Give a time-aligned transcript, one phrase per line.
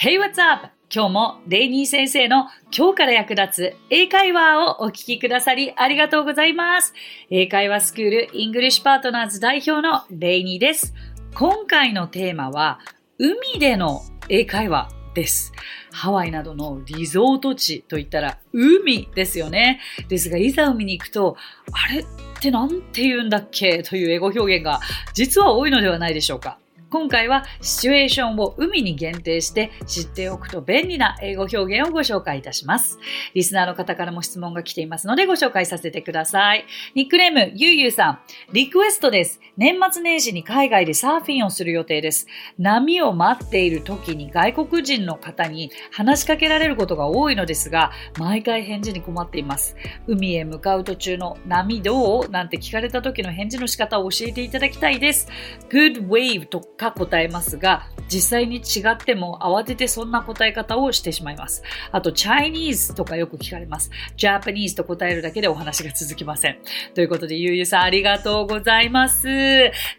[0.00, 0.68] Hey, what's up?
[0.94, 6.94] 今日もレイニー先生の今日から役立つ英会話をお聞きくださりありがとうございます。
[7.30, 10.94] 英会話スクールイングリッシュパートナーズ代表のレイニーです。
[11.34, 12.78] 今回のテーマは
[13.18, 15.52] 海での英会話です。
[15.90, 19.80] ハワイなどのリゾート地といったら海ですよね。
[20.08, 21.36] ですが、いざ海に行くと、
[21.72, 22.06] あれっ
[22.40, 24.78] て何て言うんだっけという英語表現が
[25.12, 26.56] 実は多いのではないでしょうか。
[26.90, 32.98] 今回はシチュエーションを海に限定して知っておくと便利な英語表現をご紹介いたします。
[33.34, 36.64] リスナーの方からも質問が来ていますのでご紹介させてください。
[36.94, 38.18] ニックネーム、ゆうゆうさん。
[38.54, 39.38] リクエストです。
[39.58, 42.26] 年末年始に海外でサーフィンをする予定です。
[42.58, 49.76] 波を待っている時に外国人の方に話しかけられることが多いのですが、毎回返事に困っています。
[50.06, 52.30] 海へ向かう途中の波どう？
[52.30, 55.28] なんて聞かれた時の返事の仕方を教えていただきたいです。
[55.68, 61.62] Good wave とか答えますが、実際に違っても慌ててそんな答え方をしてしまいます。
[61.92, 63.90] あと、Chinese とかよく聞かれます。
[64.16, 66.58] Japanese と答えるだけでお話が続きません。
[66.94, 69.28] ということで、ゆうゆうさんありがとうございます。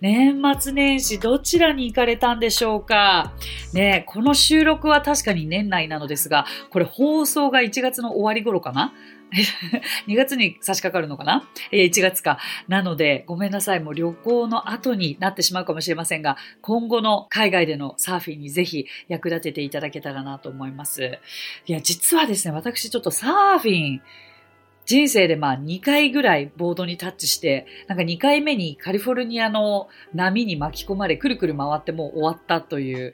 [0.02, 3.34] 年末年始どちらに行かれたんでしょうか？
[3.74, 8.94] ねこの収録は確かに年内なのですが、これ放送が1月の終わり頃かな？
[10.08, 12.40] 2月に差し掛かるのかな ?1 月か。
[12.68, 13.80] なので、ごめんなさい。
[13.80, 21.20] もう旅行の後になってしまうかもしれませんが、今後の海外でのサーフィンにぜひ役立てていただけたらなと思います。
[21.66, 24.02] いや、実はですね、私ちょっとサーフィン、
[24.90, 33.14] 人生でまあ2回ぐらいボードにタッチして、なんか2回目にカリフォルニアの波に巻き込まれ、くるくる回ってもう終わったという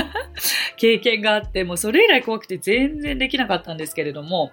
[0.78, 4.52] 経験があって、もうそれ以来怖くて全然できなかったんですけれども、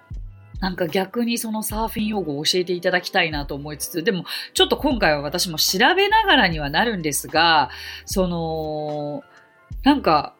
[0.64, 7.68] なんか逆にそのサーフィン用語を教えていただきたいなと思いつつ、でもちょっと今回は私も調べながらにはなるんですが、
[8.06, 9.22] その、
[9.82, 10.34] なんか、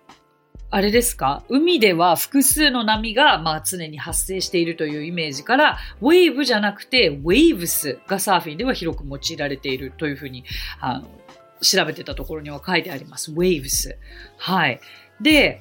[0.71, 1.45] あれですか？
[1.51, 10.45] 海では複数の波が、まあ、常に発生しているというイメージから、ウェーブじゃなくて、ウェーブスがサーフィンでは広く用いられているというふうに、
[10.81, 11.09] あの、
[11.61, 13.31] 調べてたところには書いてあります。
[13.31, 13.99] ウェーブス。
[14.39, 14.81] はい。
[15.21, 15.61] で、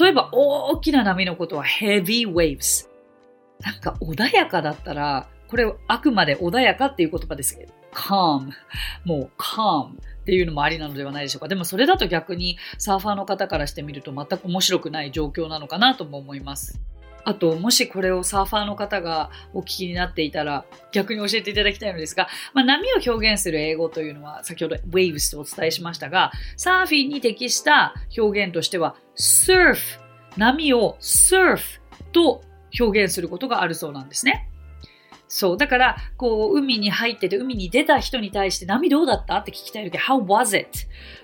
[0.00, 2.87] 例えば大きな波のことは heavy waves。
[3.60, 8.50] なんか穏やかだったら、これあくまで穏やかっていう言葉ですけど、calm。
[9.04, 11.48] もう calm っていうのもありなのではないでしょうか。
[11.48, 16.80] でもそれだと逆にサーファーの方からしてみると全く面白くない状況なのかなとも思います。
[17.24, 30.00] あと、もしこれをサーファーの方がお聞きになっていたら、逆に教えていただきたいのですが、まあ、波を表現する英語というのは、先ほど waves とお伝えしましたが、サーフィンに適した表現としては、surf。
[30.38, 31.80] 波を surf
[32.12, 32.42] と
[32.78, 34.48] 表現することがあるそうなんですね。
[35.28, 35.56] そう。
[35.58, 39.36] だから、こう、海に入ってて、海に出た人に対して、波どうだった？
[39.36, 40.70] って聞きたいとき、How was it?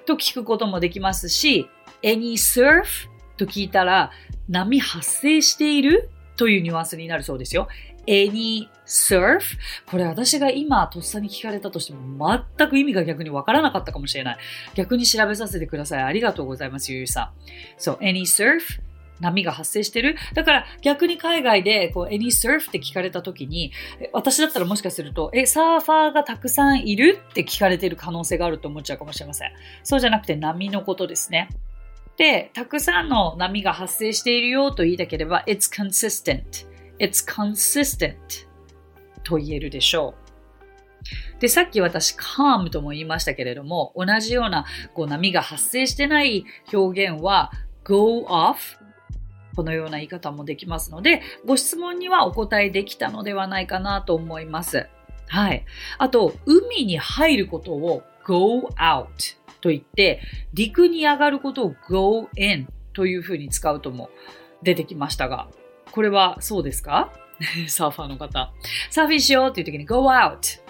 [0.05, 1.69] と聞くこともできますし、
[2.03, 3.09] Any surf?
[3.38, 4.10] と聞いたら、
[4.49, 6.10] 波発生している？
[6.37, 7.69] というニュアンスになるそうですよ。
[8.06, 9.41] Any surf?
[9.87, 14.37] これ私が今とっさに聞かれたとしても全く意味が逆にわからなかったかもしれない。
[14.75, 16.03] 逆に調べさせてください。
[16.03, 17.31] ありがとうございます、ゆうさん。
[17.78, 18.82] そう、any surf?
[19.24, 20.16] 波が発生してる。
[20.34, 23.72] だから逆に海外でこう any surf って聞かれた時に、
[24.12, 27.18] 私だったらもしかすると、え、サーファーがたくさんいる？
[27.30, 29.52] って聞かれてる可能性があると思っちゃうかもしれません。
[29.82, 31.48] そうじゃなくて波のことですね。
[32.16, 36.66] で、たくさんの波が発生しているよと言いたければ、it's consistent.
[36.98, 38.46] it's consistent
[39.22, 40.14] と言えるでしょ
[41.36, 41.40] う。
[41.40, 44.64] で、さっき私、calm とも言いましたけれども、同じような
[44.94, 47.52] こう波が発生してない表現は
[47.82, 48.78] go off
[49.54, 54.87] このような言い方もできますので、ご質問にはお答えできたのではないかなと思います。
[55.28, 55.65] はい。
[55.98, 59.06] あと、海に入ることを go out
[59.60, 60.20] と言って、
[60.53, 64.10] 陸に上がることを go in というふうに使うとも
[64.62, 65.48] 出てきましたが、
[65.93, 67.12] これはそうですか？
[67.69, 68.53] サーファーの方。
[68.91, 70.60] サーフィンしようっていう時に go out。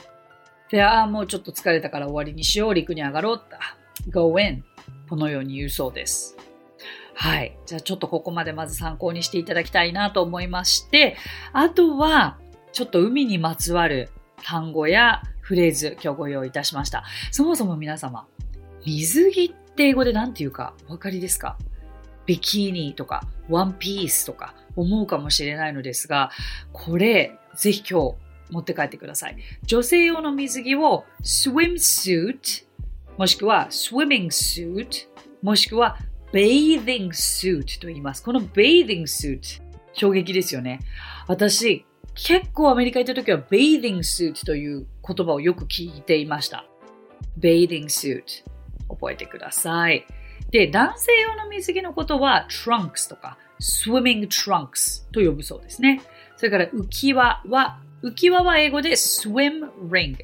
[0.71, 2.75] で、ああ、もうちょっと疲れたから終わりにしよう。
[2.75, 3.41] 陸に上がろう。
[4.11, 4.65] go in。
[5.09, 6.37] このように言うそうです。
[7.15, 7.57] はい。
[7.65, 11.17] じゃあちょっとここまでまず参考にしていただきたいなと思いまして、
[11.53, 12.39] あとは、
[12.73, 14.11] ちょっと海にまつわる
[14.43, 17.05] 単語やフレーズ、今日ご用意いたしました。
[17.31, 18.27] そもそも皆様、
[18.85, 21.57] 水着って英語で何て言うかお分かりですか？
[22.27, 26.31] ビキニとかワンピースとか思うかもしれないのですが、
[26.73, 28.17] これ、ぜひ今日
[28.51, 29.37] 持って帰ってください。
[29.65, 32.65] 女性用の水着を swimsuit
[33.17, 35.07] もしくは swimming suit
[35.43, 35.97] もしくは
[36.35, 38.23] bathing suit と言います。
[38.23, 40.81] この bathing suit 衝撃ですよね。
[41.29, 46.67] 私、結構アメリカ行った時は bathing suit という言葉をよく聞いていました。
[47.39, 48.45] bathing suit
[48.89, 50.05] 覚えてください。
[50.51, 56.03] で、男性用の水着のことは trunks とか swimming trunks と呼ぶそうですね。
[56.37, 60.17] それから浮き輪は、浮き輪は英語で swim ring、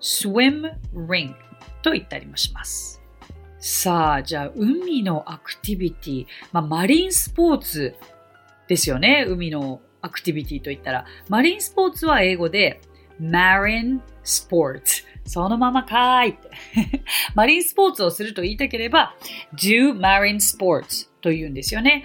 [0.00, 1.34] swim ring
[1.82, 2.97] と言ったりもします。
[3.60, 7.94] さあ、じゃあ海のアクティビティ、まあ、マリンスポーツ
[8.68, 9.26] ですよね。
[9.28, 11.06] 海のアクティビティといったら。
[11.28, 12.80] マリンスポーツは英語で
[13.20, 15.04] marine sports。
[15.24, 16.50] そのままかーいって。
[17.34, 19.16] マリンスポーツをすると言いたければ
[19.54, 22.04] do marine sports と言うんですよね。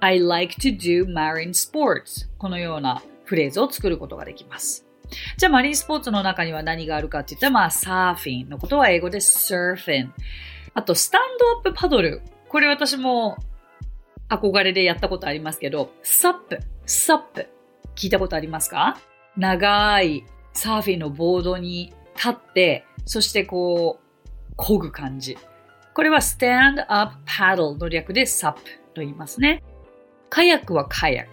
[0.00, 4.86] I like to do marine sports このようなフレーズを作ることができます。
[5.38, 10.10] じゃあマリンスポーツの中には何があるかって言ったら、まあサーフィンのことは英語で surfing。
[10.74, 12.22] あと、スタンドアップパドル。
[12.48, 13.36] これ私も
[14.28, 17.48] 憧れでやったことありますけど、サップ、サップ。
[17.94, 18.98] 聞いたことありますか？
[19.36, 20.24] 長い
[20.54, 25.36] サーフィンのボードに立って、そしてこう、漕ぐ感じ。
[25.94, 28.54] これは stand up paddle の略で SUP
[28.94, 29.62] と言いますね。
[30.30, 31.32] カヤックはカヤック。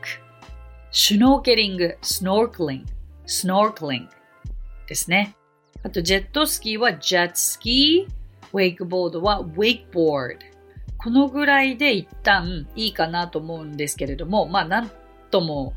[0.92, 2.88] シュノーケリング、スノークリング、
[3.26, 4.12] スノークリング
[4.88, 5.36] ですね。
[5.84, 8.19] あと、ジェットスキーはジェットスキー、
[8.54, 10.36] ウェイクボードはウェイクボード。
[10.98, 14.92] このぐらいで一旦いいかなと思うんですけれども、まあ、なん
[15.32, 15.74] とも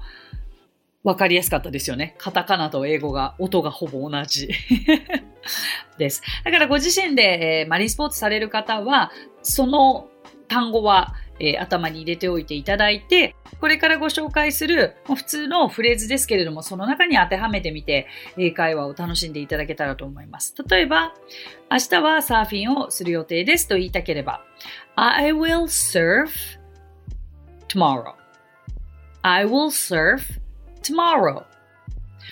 [1.05, 2.17] 分かりやすかったですよね。
[2.19, 4.49] カタカナと英語が、音がほぼ同じ
[5.99, 6.23] です。
[6.45, 10.09] だからご自身で、えー、マリンスポーツされる方は、その
[10.49, 18.07] 単語は、えー、頭に入れておいていただいて、これからご紹介する普通のフレーズですけれども、その中に当てはめてみて、
[18.39, 20.55] 英会話を楽しんでいただけたらと思います。
[20.69, 21.13] 例えば、
[21.71, 24.45] 明日はサーフィンをする予定ですと言いたければ、
[24.95, 26.29] I will surf
[27.69, 28.15] tomorrow.
[29.23, 30.41] I will surf
[30.83, 31.45] tomorrow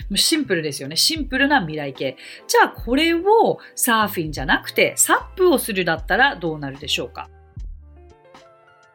[0.09, 0.95] もシンプルですよね。
[0.95, 2.17] シンプルな未来形。
[2.47, 7.29] じゃあこれをサーフィンじゃなくてサップをするだったらどうなるでしょうか？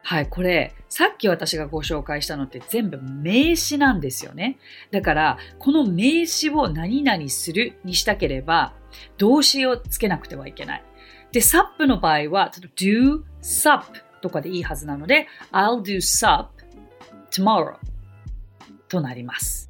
[0.09, 4.57] はい、これ、さっき私がご紹介したのって全部名詞なんですよね。
[4.89, 8.73] だから、この名詞を何々するにしたければ、
[9.17, 10.83] 動詞をつけなくてはいけない。
[11.33, 13.83] で、サップの場合は、do sup
[14.21, 16.47] とかでいいはずなので、I'll do sup
[17.29, 17.75] tomorrow
[18.87, 19.69] となります。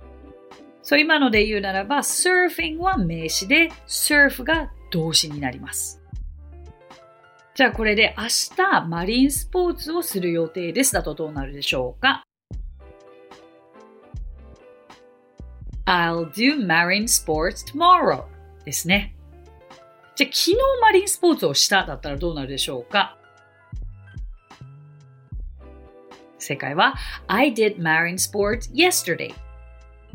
[0.83, 5.96] そう、今ので言うならば、surfing は名詞で、surf が動詞になります。
[7.57, 8.25] じゃあこれで明
[8.56, 12.24] 日マリンスポーツをする予定ですだとどうなるでしょうか
[15.88, 18.25] ?I'll do marine sports tomorrow
[18.63, 19.15] ですね。
[20.15, 23.18] じゃあ昨日マリンスポーツをしただったらどうなるでしょうか？
[26.38, 26.94] 正解は
[27.25, 29.33] I did marine sports yesterday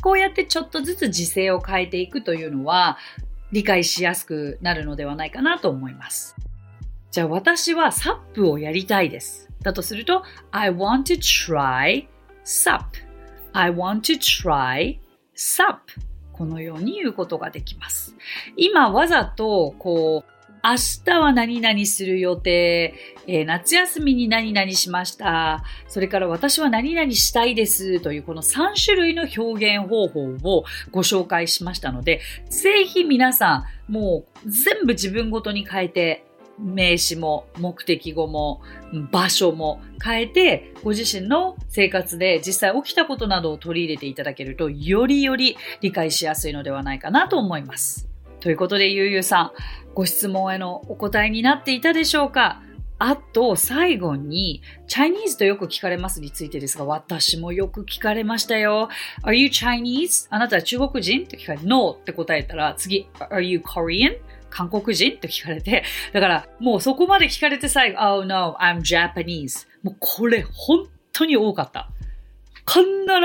[0.00, 2.98] こうやってちょっとずつ時勢を変えていくというのは
[3.50, 6.36] 理解しやすくなるのではないかなと思います。
[7.12, 9.50] じゃあ私はサップをやりたいです。
[9.60, 12.08] だとすると I want to try
[12.42, 12.80] SUP.
[13.52, 14.98] I want to try
[15.36, 15.76] SUP.
[16.32, 18.16] このように言うことができます。
[18.56, 20.32] 今わざとこう
[20.64, 22.94] 明日は何々する予定、
[23.26, 28.00] えー、夏休みに何々しました、それから私は何々したいです。
[28.00, 36.24] というこの3種類の表現方法をご紹介しましたので、ぜひ皆さんもう全部自分ごとに変えて
[36.58, 38.60] 名詞も目的語も
[39.10, 48.08] 場所も変えてご自身の生活で実際起きたことなどを取り入れていただけるとよりより理解しやすいのではないかなと思います。
[48.40, 49.50] ということでゆうゆうさん
[49.94, 52.62] ご質問へのお答えになっていたでしょうか？
[53.04, 58.90] あと、最後に、チャイニーズとよく聞かれますについてですが、私もよく聞かれましたよ。
[59.24, 60.28] Are you Chinese?
[60.30, 61.24] あなたは中国人？
[61.24, 64.18] って聞かれ、No って答えたら、次、Are you Korean?
[64.52, 65.82] 韓国人って聞かれて、
[66.12, 69.66] だから、もうそこまで聞かれて最後、Oh no, I'm Japanese.
[69.82, 71.88] もうこれ、本当に多かった。
[72.66, 72.82] 必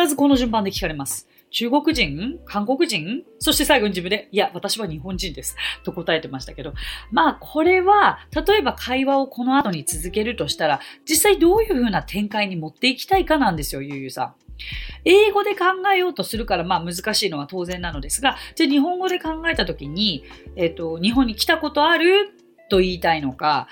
[0.07, 1.27] ずこの順番で聞かれます。
[1.49, 5.55] 中国人韓国人そして最後に自分で、いや、私は日本人です。
[5.83, 6.73] と答えてましたけど。
[7.11, 14.46] まあ、これは、例えば会話をこの後に続けるとしたら、実際どういう風な展開に持っていきたいかなんですよ、ゆうゆうさん。
[15.05, 20.23] 英語で考えようとするから、まあ難しいのは当然なのですが、じゃあ日本語で考えたときに、
[20.55, 22.29] えっ、と、日本に来たことある
[22.69, 23.67] と言いたいのか、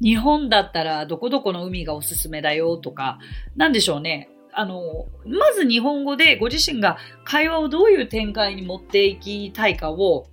[0.00, 3.18] 日本だったらどこどこの海がおすすめだよとか、
[3.56, 4.28] なんでしょうね。
[4.52, 10.28] あの、まず日本語でご自身が会話をどういう展開に持っていきたいかを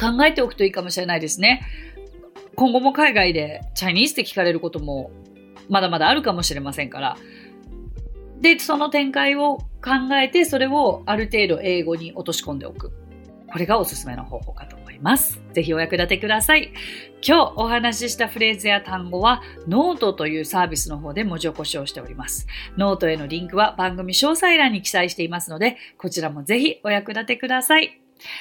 [0.00, 1.62] 考えておくといいかもしれないですね。
[2.56, 5.10] 今後も海外でチャイニーズって聞かれることも
[5.68, 7.16] まだまだあるかもしれませんから。
[8.42, 12.92] で、その展開を考えて、それをある程度英語に落とし込んでおく。
[13.46, 15.40] これがおすすめの方法かと思います。
[15.52, 16.72] ぜひお役立てください。
[17.26, 22.46] 今日お話ししたフレーズや単語はノートというサービスの方で文字起こしをしております。
[22.76, 28.00] ノートへのリンクは番組詳細欄に記載していますので、こちらもぜひお役立てください。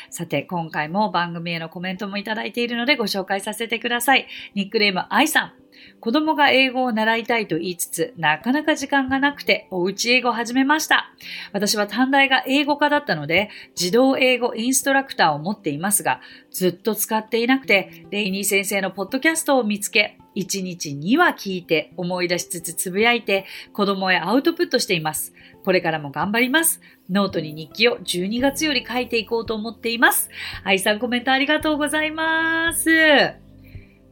[0.09, 4.27] さて、今回も番組へのコメントもいただいているのでご紹介させてください。
[4.55, 5.60] ニックネーム愛さん。
[5.99, 11.13] 子供が英語を習いたいと言いつつ、なかなか時間がなくて、おうち英語を始めました。
[11.53, 16.21] 私は短大が英語科だったので、児童英語インストラクターを持っていますが、
[16.51, 25.33] ずっと使っていなくて、レイニー先生のポッドキャストを見つけ、1日2話聞いて、思い出しつつつぶやいて、子供へアウトプットしています。
[25.63, 26.81] これからも頑張ります。
[27.09, 30.29] ノートに日記を12月より書いていこうと思っています。
[30.63, 33.50] 愛さんコメントありがとうございます。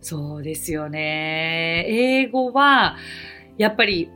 [0.01, 1.85] そうですよね。
[1.87, 2.97] 英語は、
[3.57, 4.09] やっぱり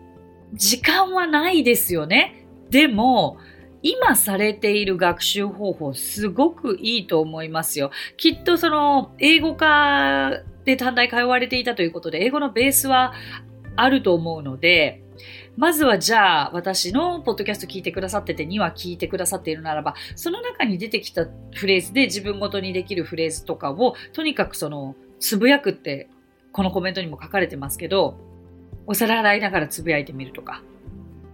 [0.54, 2.46] 時間はないですよね。
[2.70, 3.38] でも、
[3.82, 7.92] 今されている学習方法すごくいいと思いますよ。
[8.16, 13.14] きっとその英語科で短大通われていたということで英語のベースは
[13.76, 15.04] あると思うので、
[15.58, 26.10] まずはじゃあ私のポッドキャスト聞いてくださってて2話聞いてくださっているならば、その中に出てきたフレーズで自分ごとにできるフレーズとかをとにかくそのつぶやくって、
[26.52, 28.18] このコメントにも書かれてますけど、
[28.86, 30.62] お皿洗いながらつぶやいてみるとか、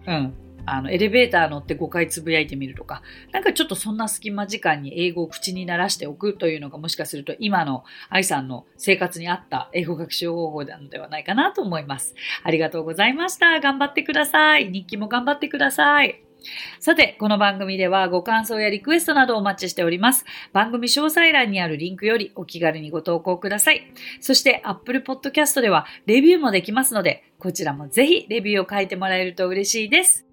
[0.06, 0.34] うん。
[0.68, 12.14] あの、エレベーター乗って5回つぶやいてみるとか、なんかちょっとそんな隙間時間に英語を口に鳴らしておくというのがもしかすると今の愛さんの生活に合った英語学習方法なのではないかなと思います。
[12.44, 13.60] ありがとうございました。
[13.60, 14.72] 頑張ってください。
[14.72, 16.29] 日記も頑張ってください。
[16.80, 20.26] さて、この番組ではご感想やリクエストなどをお待ちしております。
[20.54, 23.92] 番組詳細欄にあるリンクよりお気軽にご投稿ください。
[24.22, 30.26] そして Apple Podcast ではレビューもできますので、こちらもぜひレビューを書いてもらえると嬉しいです。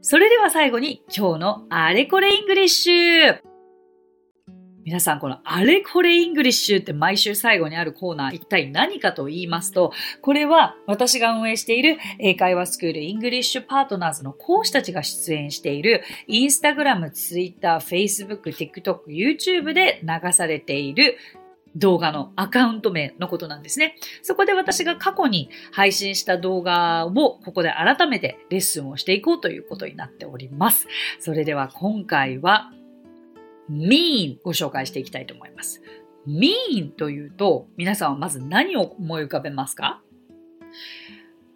[0.00, 3.47] それでは最後に今日のあれこれイングリッシュ
[4.88, 9.92] 皆さん、このあれこれイングリッシュって毎週最後にあるコーナー、一体何かと言いますと、
[10.22, 21.18] これは私が運営している英会話スクールイングリッシュパートナーズの講師たちが出演しているインスタグラム、ツイッター、フェイスブック、TikTok、YouTube で流されている
[21.76, 23.94] 動画のアカウント名のことなんですね。
[24.22, 30.86] そこで私が過去に配信した動画をここで改めてレッスンをしていこうということになっております。
[31.20, 32.72] それでは今回は
[33.70, 35.82] mean ご紹介していきたいと思います。
[36.26, 40.02] mean というと、皆さんはまず何を思い浮かべますか？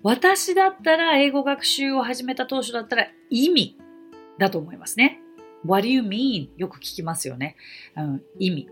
[0.02, 3.78] 私だったら英語学習を始めた当初だったら意味
[4.38, 5.20] だと思いますね。
[5.64, 6.48] What do you mean?
[6.56, 7.56] よく聞きますよね。
[7.96, 8.68] うん、意味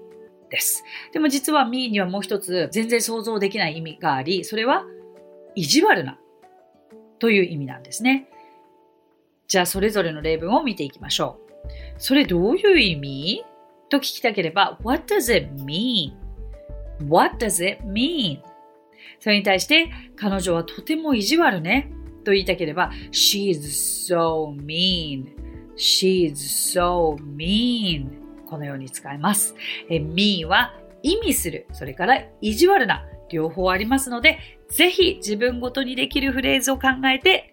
[0.51, 0.83] です。
[1.13, 4.85] でも実は mean にはもう一つ全然想像できない意味があり、それは
[5.55, 6.19] 意地悪な
[7.19, 8.29] という意味なんですね。
[9.47, 11.40] じゃあそれぞれの例文を見ていきましょう。
[11.99, 13.45] それどういう意味？
[13.89, 18.41] と聞きたければ、What does it mean?What does it mean?
[19.19, 21.91] それに対して、彼女はとても意地悪ね。
[22.25, 23.61] と言いたければ、She's
[24.15, 28.09] so mean.She's so mean.
[28.47, 29.55] このように使います。
[29.89, 31.67] え mean は意味する。
[31.73, 33.07] それから意地悪な。
[33.31, 34.39] 両方ありますので、
[34.69, 37.53] ぜひ自分ごとにできるフレーズを考えて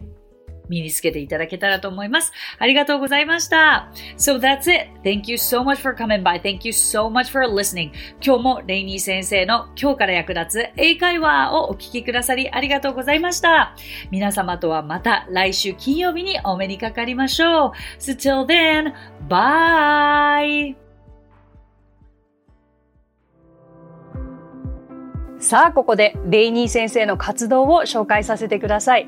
[0.70, 2.32] 身につけていただけたらと思います。
[2.60, 3.92] ありがとうございました。
[4.18, 4.90] So that's it.
[5.04, 6.42] Thank you so much for coming by.
[6.42, 7.92] Thank you so much for listening.
[8.22, 13.76] 今日もレイニー先生の今日から役立つ英会話をお聞きくださりありがとうございました。
[14.12, 17.72] 皆様とはまた来週金曜日にお目にかかりましょう。
[18.00, 18.94] So till then,
[19.28, 20.76] bye!
[25.40, 29.08] さあ、ここでレイニー先生の活動を紹介させてください。